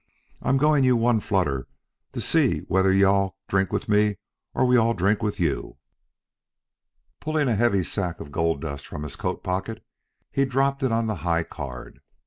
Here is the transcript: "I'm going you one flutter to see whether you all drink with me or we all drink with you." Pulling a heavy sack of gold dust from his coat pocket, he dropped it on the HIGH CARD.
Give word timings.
"I'm 0.41 0.57
going 0.57 0.83
you 0.83 0.95
one 0.95 1.19
flutter 1.19 1.67
to 2.13 2.21
see 2.21 2.61
whether 2.61 2.91
you 2.91 3.05
all 3.05 3.37
drink 3.47 3.71
with 3.71 3.87
me 3.87 4.17
or 4.51 4.65
we 4.65 4.75
all 4.75 4.95
drink 4.95 5.21
with 5.21 5.39
you." 5.39 5.77
Pulling 7.19 7.47
a 7.47 7.53
heavy 7.55 7.83
sack 7.83 8.19
of 8.19 8.31
gold 8.31 8.61
dust 8.61 8.87
from 8.87 9.03
his 9.03 9.15
coat 9.15 9.43
pocket, 9.43 9.85
he 10.31 10.43
dropped 10.43 10.81
it 10.81 10.91
on 10.91 11.05
the 11.05 11.17
HIGH 11.17 11.43
CARD. 11.43 12.01